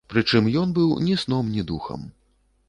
[0.11, 2.09] Прычым ён быў ні сном ні духам.